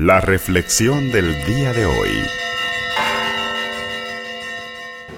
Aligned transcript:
La 0.00 0.20
reflexión 0.20 1.10
del 1.10 1.44
día 1.44 1.72
de 1.72 1.84
hoy. 1.84 2.10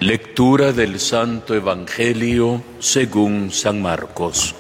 Lectura 0.01 0.73
del 0.73 0.99
Santo 0.99 1.55
Evangelio 1.55 2.63
según 2.79 3.51
San 3.51 3.83
Marcos. 3.83 4.55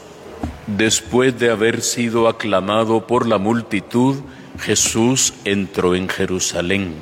Después 0.66 1.38
de 1.38 1.50
haber 1.50 1.80
sido 1.80 2.28
aclamado 2.28 3.06
por 3.06 3.26
la 3.26 3.38
multitud, 3.38 4.16
Jesús 4.58 5.32
entró 5.46 5.94
en 5.94 6.06
Jerusalén. 6.06 6.92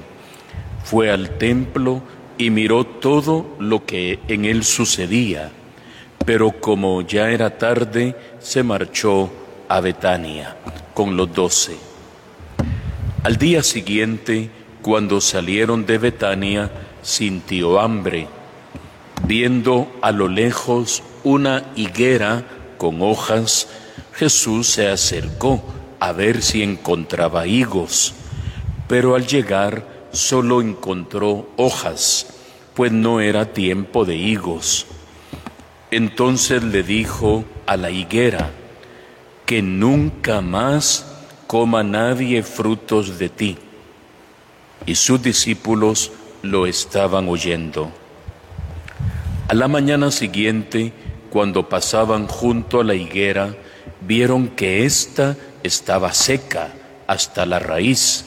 Fue 0.85 1.11
al 1.11 1.39
templo 1.39 2.03
y 2.39 2.51
miró 2.51 2.85
todo 2.85 3.57
lo 3.59 3.85
que 3.85 4.21
en 4.29 4.45
él 4.45 4.63
sucedía, 4.63 5.51
pero 6.25 6.53
como 6.53 7.03
ya 7.03 7.33
era 7.33 7.59
tarde, 7.59 8.15
se 8.39 8.63
marchó 8.63 9.29
a 9.69 9.81
Betania 9.81 10.57
con 10.95 11.17
los 11.17 11.35
doce. 11.35 11.88
Al 13.25 13.37
día 13.37 13.65
siguiente, 13.65 14.49
cuando 14.81 15.21
salieron 15.21 15.87
de 15.87 15.99
Betania, 15.99 16.71
sintió 17.03 17.81
hambre. 17.81 18.29
Viendo 19.27 19.91
a 20.03 20.13
lo 20.13 20.29
lejos 20.29 21.03
una 21.25 21.65
higuera 21.75 22.45
con 22.79 23.03
hojas, 23.03 23.69
Jesús 24.15 24.69
se 24.69 24.89
acercó 24.89 25.65
a 25.99 26.13
ver 26.13 26.43
si 26.43 26.63
encontraba 26.63 27.49
higos, 27.49 28.15
pero 28.87 29.17
al 29.17 29.27
llegar 29.27 29.85
solo 30.13 30.63
encontró 30.63 31.49
hojas, 31.57 32.27
pues 32.75 32.93
no 32.93 33.21
era 33.21 33.53
tiempo 33.53 34.05
de 34.05 34.15
higos. 34.15 34.87
Entonces 35.91 36.63
le 36.63 36.85
dijo 36.85 37.45
a 37.67 37.77
la 37.77 37.91
higuera, 37.91 38.53
que 39.45 39.61
nunca 39.61 40.41
más 40.41 41.08
coma 41.49 41.83
nadie 41.83 42.43
frutos 42.43 43.19
de 43.19 43.31
ti. 43.31 43.57
Y 44.85 44.95
sus 44.95 45.21
discípulos 45.23 46.13
lo 46.43 46.67
estaban 46.67 47.27
oyendo. 47.29 47.91
A 49.49 49.55
la 49.55 49.67
mañana 49.67 50.11
siguiente, 50.11 50.93
cuando 51.31 51.67
pasaban 51.69 52.27
junto 52.27 52.81
a 52.81 52.85
la 52.85 52.95
higuera, 52.95 53.57
vieron 54.03 54.49
que 54.49 54.85
ésta 54.85 55.37
estaba 55.63 56.13
seca 56.13 56.69
hasta 57.07 57.47
la 57.47 57.59
raíz. 57.59 58.27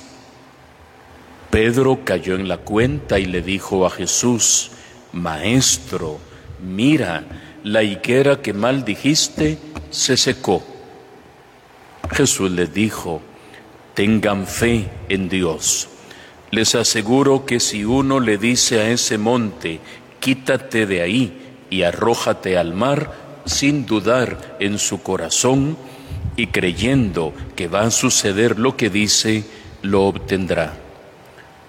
Pedro 1.52 2.00
cayó 2.04 2.34
en 2.34 2.48
la 2.48 2.58
cuenta 2.58 3.20
y 3.20 3.26
le 3.26 3.44
dijo 3.44 3.86
a 3.86 3.92
Jesús, 3.92 4.72
Maestro, 5.14 6.18
mira, 6.60 7.24
la 7.64 7.84
higuera 7.84 8.42
que 8.42 8.54
mal 8.54 8.84
dijiste 8.84 9.60
se 9.92 10.18
secó. 10.18 10.64
Jesús 12.14 12.52
les 12.52 12.74
dijo, 12.74 13.22
tengan 13.94 14.48
fe 14.48 14.90
en 15.10 15.30
Dios. 15.30 15.88
Les 16.52 16.76
aseguro 16.76 17.46
que 17.46 17.60
si 17.60 17.86
uno 17.86 18.20
le 18.20 18.38
dice 18.38 18.82
a 18.82 18.90
ese 18.90 19.18
monte, 19.18 19.80
quítate 20.20 20.86
de 20.86 21.02
ahí 21.02 21.56
y 21.70 21.84
arrójate 21.84 22.58
al 22.58 22.74
mar, 22.74 23.14
sin 23.46 23.86
dudar 23.86 24.58
en 24.60 24.78
su 24.78 25.02
corazón 25.02 25.78
y 26.36 26.48
creyendo 26.48 27.34
que 27.56 27.68
va 27.68 27.84
a 27.84 27.92
suceder 27.92 28.60
lo 28.60 28.76
que 28.76 28.90
dice, 28.90 29.46
lo 29.82 30.04
obtendrá. 30.04 30.74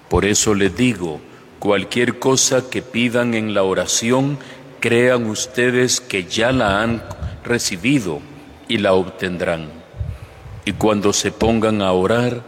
Por 0.09 0.25
eso 0.25 0.53
les 0.53 0.75
digo, 0.75 1.21
cualquier 1.59 2.19
cosa 2.19 2.69
que 2.69 2.81
pidan 2.81 3.33
en 3.33 3.53
la 3.53 3.63
oración, 3.63 4.37
crean 4.81 5.25
ustedes 5.27 6.01
que 6.01 6.25
ya 6.25 6.51
la 6.51 6.81
han 6.81 7.01
recibido 7.45 8.19
y 8.67 8.77
la 8.77 8.93
obtendrán. 8.93 9.82
Y 10.65 10.73
cuando 10.73 11.13
se 11.13 11.31
pongan 11.31 11.81
a 11.81 11.91
orar, 11.91 12.43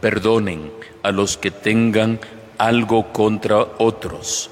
perdonen 0.00 0.72
a 1.02 1.12
los 1.12 1.36
que 1.36 1.50
tengan 1.50 2.20
algo 2.58 3.12
contra 3.12 3.58
otros, 3.78 4.50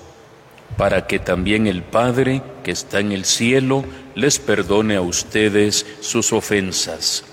para 0.77 1.07
que 1.07 1.19
también 1.19 1.67
el 1.67 1.83
Padre 1.83 2.43
que 2.63 2.71
está 2.71 3.01
en 3.01 3.13
el 3.13 3.25
cielo 3.25 3.85
les 4.15 4.39
perdone 4.39 4.97
a 4.97 5.01
ustedes 5.01 5.87
sus 6.01 6.33
ofensas. 6.33 7.25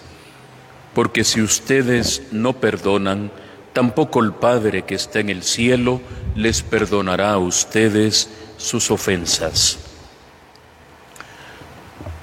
Porque 0.94 1.24
si 1.24 1.42
ustedes 1.42 2.24
no 2.32 2.54
perdonan, 2.54 3.32
tampoco 3.74 4.24
el 4.24 4.34
Padre 4.34 4.84
que 4.84 4.96
está 4.96 5.20
en 5.20 5.30
el 5.30 5.44
cielo 5.44 6.02
les 6.36 6.62
perdonará 6.62 7.34
a 7.34 7.38
ustedes 7.38 8.30
sus 8.58 8.92
ofensas. 8.92 9.80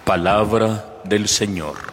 Palabra 0.04 1.00
del 1.04 1.28
Señor. 1.28 1.91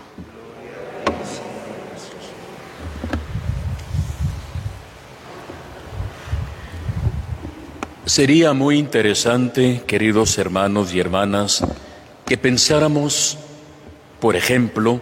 Sería 8.09 8.53
muy 8.53 8.79
interesante, 8.79 9.83
queridos 9.85 10.39
hermanos 10.39 10.95
y 10.95 10.99
hermanas, 10.99 11.63
que 12.25 12.39
pensáramos, 12.39 13.37
por 14.19 14.35
ejemplo, 14.35 14.99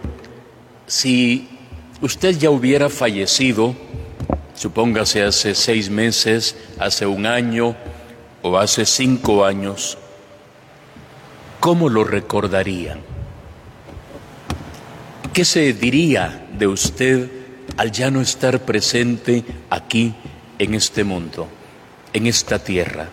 si 0.86 1.48
usted 2.02 2.38
ya 2.38 2.50
hubiera 2.50 2.90
fallecido, 2.90 3.74
supóngase 4.54 5.22
hace 5.22 5.54
seis 5.54 5.88
meses, 5.88 6.54
hace 6.78 7.06
un 7.06 7.24
año 7.24 7.74
o 8.42 8.58
hace 8.58 8.84
cinco 8.84 9.46
años, 9.46 9.96
¿cómo 11.60 11.88
lo 11.88 12.04
recordarían? 12.04 13.00
¿Qué 15.32 15.46
se 15.46 15.72
diría 15.72 16.46
de 16.58 16.66
usted 16.66 17.30
al 17.78 17.90
ya 17.90 18.10
no 18.10 18.20
estar 18.20 18.66
presente 18.66 19.46
aquí 19.70 20.14
en 20.58 20.74
este 20.74 21.04
mundo? 21.04 21.48
En 22.12 22.26
esta 22.26 22.58
tierra, 22.58 23.08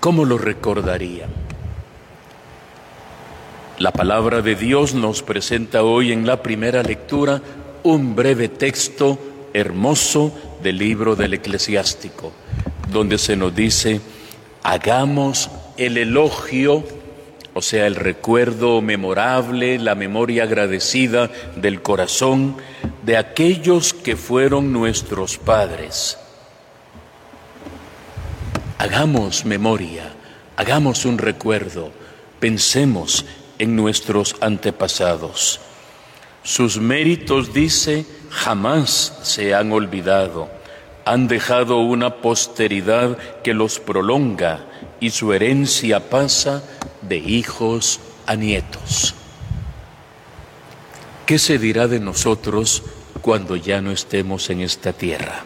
¿cómo 0.00 0.24
lo 0.24 0.38
recordarían? 0.38 1.30
La 3.78 3.92
palabra 3.92 4.42
de 4.42 4.54
Dios 4.54 4.94
nos 4.94 5.22
presenta 5.22 5.84
hoy 5.84 6.12
en 6.12 6.26
la 6.26 6.42
primera 6.42 6.82
lectura 6.82 7.40
un 7.84 8.16
breve 8.16 8.48
texto 8.48 9.18
hermoso 9.52 10.36
del 10.62 10.78
libro 10.78 11.14
del 11.14 11.34
eclesiástico, 11.34 12.32
donde 12.90 13.18
se 13.18 13.36
nos 13.36 13.54
dice, 13.54 14.00
hagamos 14.62 15.50
el 15.76 15.96
elogio, 15.96 16.84
o 17.54 17.62
sea, 17.62 17.86
el 17.86 17.94
recuerdo 17.94 18.80
memorable, 18.82 19.78
la 19.78 19.94
memoria 19.94 20.44
agradecida 20.44 21.30
del 21.56 21.80
corazón 21.80 22.56
de 23.04 23.16
aquellos 23.16 23.94
que 23.94 24.16
fueron 24.16 24.72
nuestros 24.72 25.38
padres 25.38 26.18
Hagamos 28.80 29.44
memoria, 29.44 30.12
hagamos 30.56 31.04
un 31.04 31.18
recuerdo, 31.18 31.90
pensemos 32.38 33.24
en 33.58 33.74
nuestros 33.74 34.36
antepasados. 34.40 35.58
Sus 36.44 36.78
méritos, 36.78 37.52
dice, 37.52 38.06
jamás 38.30 39.18
se 39.24 39.52
han 39.52 39.72
olvidado. 39.72 40.48
Han 41.04 41.26
dejado 41.26 41.78
una 41.78 42.16
posteridad 42.22 43.18
que 43.42 43.52
los 43.52 43.80
prolonga 43.80 44.64
y 45.00 45.10
su 45.10 45.32
herencia 45.32 46.08
pasa 46.08 46.62
de 47.02 47.16
hijos 47.16 47.98
a 48.26 48.36
nietos. 48.36 49.12
¿Qué 51.26 51.40
se 51.40 51.58
dirá 51.58 51.88
de 51.88 51.98
nosotros 51.98 52.84
cuando 53.22 53.56
ya 53.56 53.80
no 53.80 53.90
estemos 53.90 54.50
en 54.50 54.60
esta 54.60 54.92
tierra? 54.92 55.42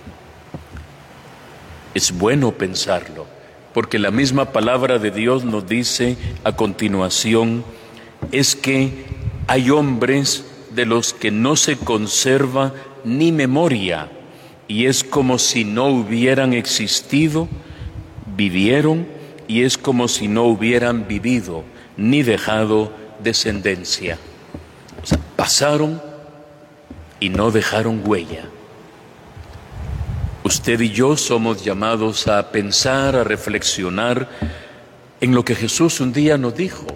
Es 1.94 2.12
bueno 2.12 2.52
pensarlo, 2.52 3.26
porque 3.74 3.98
la 3.98 4.10
misma 4.10 4.52
palabra 4.52 4.98
de 4.98 5.10
Dios 5.10 5.44
nos 5.44 5.68
dice 5.68 6.16
a 6.44 6.52
continuación, 6.52 7.64
es 8.30 8.56
que 8.56 9.04
hay 9.46 9.70
hombres 9.70 10.44
de 10.70 10.86
los 10.86 11.12
que 11.12 11.30
no 11.30 11.56
se 11.56 11.76
conserva 11.76 12.72
ni 13.04 13.32
memoria, 13.32 14.10
y 14.68 14.86
es 14.86 15.04
como 15.04 15.38
si 15.38 15.64
no 15.64 15.88
hubieran 15.88 16.52
existido, 16.54 17.48
vivieron, 18.36 19.06
y 19.48 19.62
es 19.62 19.76
como 19.76 20.08
si 20.08 20.28
no 20.28 20.44
hubieran 20.44 21.06
vivido 21.06 21.64
ni 21.96 22.22
dejado 22.22 22.92
descendencia. 23.22 24.18
O 25.02 25.06
sea, 25.06 25.18
pasaron 25.36 26.00
y 27.20 27.28
no 27.28 27.50
dejaron 27.50 28.02
huella. 28.04 28.48
Usted 30.54 30.82
y 30.82 30.90
yo 30.90 31.16
somos 31.16 31.64
llamados 31.64 32.28
a 32.28 32.52
pensar, 32.52 33.16
a 33.16 33.24
reflexionar 33.24 34.28
en 35.22 35.34
lo 35.34 35.46
que 35.46 35.54
Jesús 35.54 35.98
un 36.00 36.12
día 36.12 36.36
nos 36.36 36.54
dijo. 36.54 36.86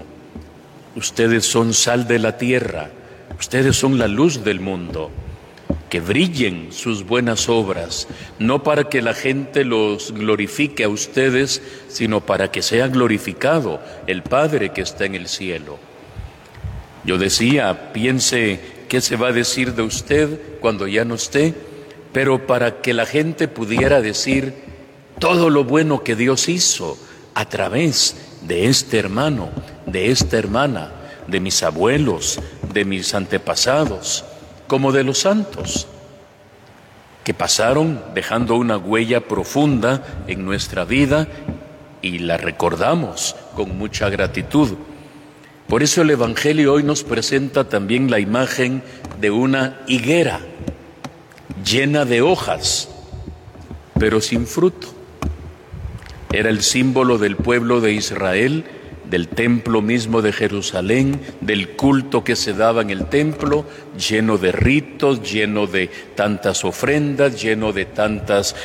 Ustedes 0.95 1.47
son 1.47 1.73
sal 1.73 2.07
de 2.07 2.19
la 2.19 2.37
tierra, 2.37 2.91
ustedes 3.41 3.75
son 3.75 3.99
la 3.99 4.09
luz 4.09 4.45
del 4.45 4.61
mundo. 4.61 5.11
Que 5.89 6.01
brillen 6.01 6.71
sus 6.71 7.07
buenas 7.07 7.49
obras, 7.49 8.09
no 8.39 8.63
para 8.63 8.91
que 8.91 9.01
la 9.01 9.15
gente 9.15 9.65
los 9.65 10.13
glorifique 10.13 10.85
a 10.85 10.91
ustedes, 10.91 11.63
sino 11.89 12.21
para 12.21 12.51
que 12.51 12.61
sea 12.61 12.89
glorificado 12.89 13.81
el 14.07 14.23
Padre 14.23 14.75
que 14.75 14.83
está 14.83 15.07
en 15.07 15.15
el 15.15 15.29
cielo. 15.29 15.79
Yo 17.05 17.17
decía, 17.17 17.95
piense 17.95 18.61
qué 18.91 19.01
se 19.01 19.17
va 19.17 19.29
a 19.29 19.33
decir 19.33 19.73
de 19.73 19.81
usted 19.81 20.59
cuando 20.61 20.87
ya 20.87 21.07
no 21.07 21.15
esté 21.15 21.55
pero 22.17 22.47
para 22.47 22.81
que 22.81 22.95
la 22.95 23.05
gente 23.05 23.47
pudiera 23.47 24.01
decir 24.01 24.55
todo 25.19 25.51
lo 25.51 25.65
bueno 25.65 26.03
que 26.03 26.17
Dios 26.17 26.49
hizo 26.49 26.97
a 27.35 27.45
través 27.45 28.17
de 28.41 28.69
este 28.69 28.99
hermano, 28.99 29.51
de 29.85 30.11
esta 30.11 30.39
hermana, 30.39 30.93
de 31.27 31.41
mis 31.41 31.63
abuelos, 31.63 32.41
de 32.73 32.87
mis 32.87 33.13
antepasados, 33.13 34.25
como 34.67 34.93
de 34.93 35.05
los 35.05 35.19
santos, 35.19 35.89
que 37.23 37.35
pasaron 37.35 38.03
dejando 38.15 38.55
una 38.55 38.79
huella 38.79 39.21
profunda 39.21 40.25
en 40.27 40.43
nuestra 40.43 40.87
vida 40.87 41.29
y 42.01 42.21
la 42.21 42.39
recordamos 42.39 43.37
con 43.55 43.77
mucha 43.77 44.09
gratitud. 44.09 44.71
Por 45.69 45.83
eso 45.83 46.01
el 46.01 46.09
Evangelio 46.09 46.73
hoy 46.73 46.83
nos 46.83 47.05
presenta 47.05 47.69
también 47.69 48.11
la 48.11 48.21
imagen 48.21 48.83
de 49.21 49.31
una 49.31 49.83
higuera 49.87 50.41
llena 51.65 52.05
de 52.05 52.23
hojas, 52.23 52.89
pero 53.99 54.21
sin 54.21 54.47
fruto. 54.47 54.89
Era 56.33 56.51
el 56.51 56.63
símbolo 56.63 57.19
del 57.19 57.37
pueblo 57.37 57.81
de 57.81 57.93
Israel, 57.93 58.65
del 59.09 59.29
templo 59.29 59.83
mismo 59.83 60.21
de 60.23 60.33
Jerusalén, 60.33 61.21
del 61.41 61.71
culto 61.71 62.25
que 62.25 62.37
se 62.37 62.53
daba 62.53 62.83
en 62.83 62.91
el 62.91 63.07
templo, 63.07 63.65
lleno 63.97 64.37
de 64.37 64.53
ritos, 64.53 65.23
lleno 65.23 65.67
de 65.67 65.89
tantas 66.15 66.65
ofrendas, 66.65 67.41
lleno 67.41 67.73
de 67.73 67.85
tantas 67.85 68.57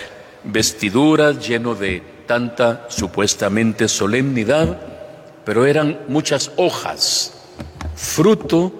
vestiduras, 0.43 1.47
lleno 1.47 1.75
de 1.75 2.01
tanta 2.25 2.87
supuestamente 2.89 3.87
solemnidad, 3.87 4.79
pero 5.45 5.65
eran 5.65 5.99
muchas 6.07 6.51
hojas, 6.55 7.33
fruto 7.95 8.73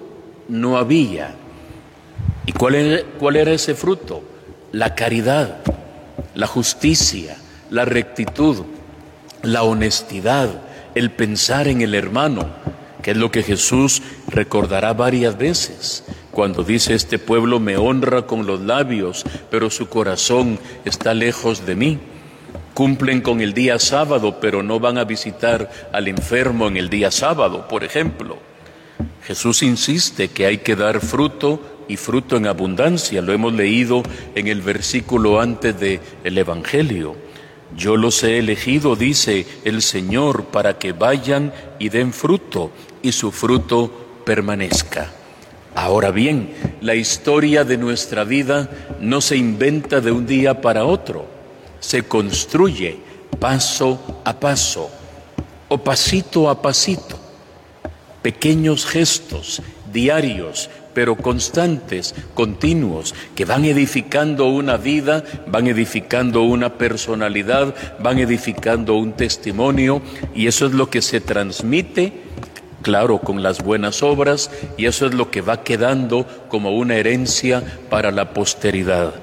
no 0.48 0.76
había. 0.76 1.36
¿Y 2.46 2.52
cuál 2.52 2.74
era, 2.74 3.02
cuál 3.18 3.36
era 3.36 3.52
ese 3.52 3.74
fruto? 3.74 4.22
La 4.72 4.94
caridad, 4.94 5.58
la 6.34 6.46
justicia, 6.46 7.36
la 7.70 7.84
rectitud, 7.84 8.64
la 9.42 9.62
honestidad, 9.62 10.48
el 10.94 11.10
pensar 11.10 11.68
en 11.68 11.82
el 11.82 11.94
hermano, 11.94 12.46
que 13.02 13.12
es 13.12 13.16
lo 13.16 13.30
que 13.30 13.42
Jesús 13.42 14.02
recordará 14.28 14.92
varias 14.92 15.36
veces 15.36 16.04
cuando 16.32 16.64
dice 16.64 16.94
este 16.94 17.18
pueblo 17.18 17.60
me 17.60 17.76
honra 17.76 18.22
con 18.22 18.46
los 18.46 18.62
labios, 18.62 19.22
pero 19.50 19.68
su 19.68 19.88
corazón 19.90 20.58
está 20.86 21.12
lejos 21.12 21.66
de 21.66 21.76
mí. 21.76 21.98
Cumplen 22.72 23.20
con 23.20 23.42
el 23.42 23.52
día 23.52 23.78
sábado, 23.78 24.38
pero 24.40 24.62
no 24.62 24.80
van 24.80 24.96
a 24.96 25.04
visitar 25.04 25.70
al 25.92 26.08
enfermo 26.08 26.68
en 26.68 26.78
el 26.78 26.88
día 26.88 27.10
sábado, 27.10 27.68
por 27.68 27.84
ejemplo. 27.84 28.38
Jesús 29.24 29.62
insiste 29.62 30.28
que 30.28 30.46
hay 30.46 30.58
que 30.58 30.74
dar 30.74 31.00
fruto 31.00 31.60
y 31.88 31.96
fruto 31.96 32.36
en 32.36 32.46
abundancia. 32.46 33.22
Lo 33.22 33.32
hemos 33.32 33.52
leído 33.52 34.02
en 34.34 34.48
el 34.48 34.62
versículo 34.62 35.40
antes 35.40 35.78
del 35.78 36.00
el 36.24 36.38
Evangelio. 36.38 37.16
Yo 37.76 37.96
los 37.96 38.22
he 38.22 38.38
elegido, 38.38 38.96
dice 38.96 39.46
el 39.64 39.82
Señor, 39.82 40.46
para 40.46 40.78
que 40.78 40.92
vayan 40.92 41.52
y 41.78 41.88
den 41.88 42.12
fruto 42.12 42.70
y 43.02 43.12
su 43.12 43.32
fruto 43.32 43.90
permanezca. 44.24 45.10
Ahora 45.74 46.10
bien, 46.10 46.52
la 46.82 46.94
historia 46.94 47.64
de 47.64 47.78
nuestra 47.78 48.24
vida 48.24 48.68
no 49.00 49.20
se 49.22 49.36
inventa 49.36 50.00
de 50.00 50.12
un 50.12 50.26
día 50.26 50.60
para 50.60 50.84
otro, 50.84 51.26
se 51.80 52.02
construye 52.02 52.98
paso 53.40 54.20
a 54.24 54.38
paso 54.38 54.90
o 55.68 55.78
pasito 55.78 56.50
a 56.50 56.60
pasito, 56.60 57.18
pequeños 58.20 58.84
gestos 58.84 59.62
diarios, 59.92 60.70
pero 60.94 61.16
constantes, 61.16 62.14
continuos, 62.34 63.14
que 63.34 63.44
van 63.44 63.64
edificando 63.64 64.46
una 64.46 64.76
vida, 64.76 65.24
van 65.46 65.66
edificando 65.66 66.42
una 66.42 66.74
personalidad, 66.74 67.74
van 68.00 68.18
edificando 68.18 68.94
un 68.94 69.12
testimonio, 69.12 70.02
y 70.34 70.46
eso 70.46 70.66
es 70.66 70.72
lo 70.72 70.90
que 70.90 71.02
se 71.02 71.20
transmite 71.20 72.12
claro, 72.82 73.20
con 73.20 73.42
las 73.42 73.62
buenas 73.62 74.02
obras, 74.02 74.50
y 74.76 74.86
eso 74.86 75.06
es 75.06 75.14
lo 75.14 75.30
que 75.30 75.40
va 75.40 75.62
quedando 75.62 76.26
como 76.48 76.76
una 76.76 76.96
herencia 76.96 77.62
para 77.88 78.10
la 78.10 78.34
posteridad. 78.34 79.14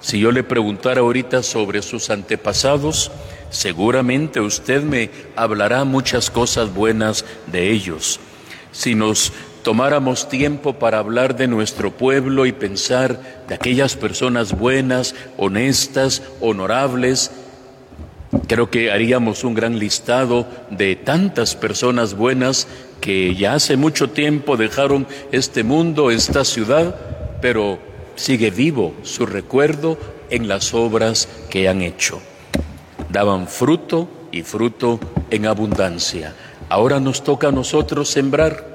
Si 0.00 0.20
yo 0.20 0.30
le 0.30 0.44
preguntara 0.44 1.00
ahorita 1.00 1.42
sobre 1.42 1.82
sus 1.82 2.10
antepasados, 2.10 3.10
seguramente 3.50 4.40
usted 4.40 4.82
me 4.82 5.10
hablará 5.34 5.84
muchas 5.84 6.30
cosas 6.30 6.72
buenas 6.72 7.24
de 7.46 7.70
ellos. 7.72 8.20
Si 8.70 8.94
nos 8.94 9.32
tomáramos 9.64 10.28
tiempo 10.28 10.74
para 10.74 10.98
hablar 10.98 11.34
de 11.34 11.48
nuestro 11.48 11.90
pueblo 11.90 12.46
y 12.46 12.52
pensar 12.52 13.20
de 13.48 13.56
aquellas 13.56 13.96
personas 13.96 14.56
buenas, 14.56 15.16
honestas, 15.36 16.22
honorables, 16.40 17.32
Creo 18.48 18.68
que 18.68 18.90
haríamos 18.90 19.44
un 19.44 19.54
gran 19.54 19.78
listado 19.78 20.46
de 20.70 20.96
tantas 20.96 21.54
personas 21.54 22.14
buenas 22.14 22.66
que 23.00 23.34
ya 23.34 23.54
hace 23.54 23.76
mucho 23.76 24.10
tiempo 24.10 24.56
dejaron 24.56 25.06
este 25.30 25.62
mundo, 25.62 26.10
esta 26.10 26.44
ciudad, 26.44 26.96
pero 27.40 27.78
sigue 28.16 28.50
vivo 28.50 28.94
su 29.02 29.24
recuerdo 29.24 29.98
en 30.30 30.48
las 30.48 30.74
obras 30.74 31.28
que 31.48 31.68
han 31.68 31.82
hecho. 31.82 32.20
Daban 33.08 33.46
fruto 33.46 34.08
y 34.32 34.42
fruto 34.42 34.98
en 35.30 35.46
abundancia. 35.46 36.34
Ahora 36.68 36.98
nos 36.98 37.22
toca 37.22 37.48
a 37.48 37.52
nosotros 37.52 38.08
sembrar. 38.08 38.73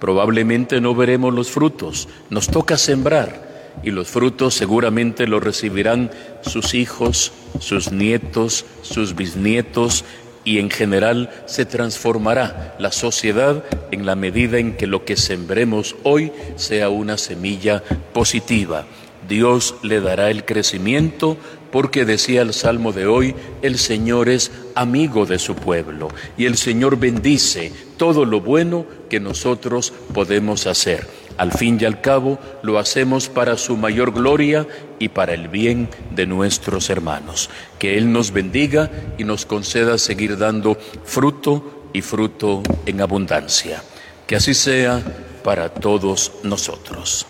Probablemente 0.00 0.80
no 0.80 0.94
veremos 0.94 1.34
los 1.34 1.50
frutos, 1.50 2.08
nos 2.30 2.48
toca 2.48 2.76
sembrar 2.76 3.48
y 3.82 3.90
los 3.90 4.08
frutos 4.08 4.54
seguramente 4.54 5.26
los 5.26 5.42
recibirán 5.42 6.10
sus 6.42 6.74
hijos, 6.74 7.32
sus 7.60 7.92
nietos, 7.92 8.64
sus 8.82 9.14
bisnietos 9.14 10.04
y 10.44 10.58
en 10.58 10.70
general 10.70 11.30
se 11.46 11.66
transformará 11.66 12.74
la 12.78 12.92
sociedad 12.92 13.64
en 13.90 14.06
la 14.06 14.14
medida 14.14 14.58
en 14.58 14.76
que 14.76 14.86
lo 14.86 15.04
que 15.04 15.16
sembremos 15.16 15.96
hoy 16.04 16.32
sea 16.56 16.88
una 16.88 17.18
semilla 17.18 17.82
positiva. 18.12 18.86
Dios 19.28 19.74
le 19.82 20.00
dará 20.00 20.30
el 20.30 20.44
crecimiento 20.44 21.36
porque 21.70 22.04
decía 22.04 22.42
el 22.42 22.52
Salmo 22.52 22.92
de 22.92 23.06
hoy, 23.06 23.34
el 23.62 23.78
Señor 23.78 24.28
es 24.28 24.50
amigo 24.74 25.26
de 25.26 25.38
su 25.38 25.54
pueblo 25.54 26.08
y 26.36 26.46
el 26.46 26.56
Señor 26.56 26.98
bendice 26.98 27.72
todo 27.96 28.24
lo 28.24 28.40
bueno 28.40 28.86
que 29.08 29.20
nosotros 29.20 29.92
podemos 30.12 30.66
hacer. 30.66 31.06
Al 31.38 31.52
fin 31.52 31.78
y 31.80 31.84
al 31.84 32.00
cabo, 32.00 32.38
lo 32.62 32.80
hacemos 32.80 33.28
para 33.28 33.56
su 33.56 33.76
mayor 33.76 34.12
gloria 34.12 34.66
y 34.98 35.08
para 35.08 35.34
el 35.34 35.46
bien 35.46 35.88
de 36.10 36.26
nuestros 36.26 36.90
hermanos. 36.90 37.48
Que 37.78 37.96
Él 37.96 38.10
nos 38.12 38.32
bendiga 38.32 38.90
y 39.18 39.24
nos 39.24 39.46
conceda 39.46 39.98
seguir 39.98 40.36
dando 40.36 40.76
fruto 41.04 41.84
y 41.92 42.02
fruto 42.02 42.64
en 42.86 43.00
abundancia. 43.00 43.84
Que 44.26 44.34
así 44.34 44.52
sea 44.52 45.00
para 45.44 45.68
todos 45.68 46.32
nosotros. 46.42 47.27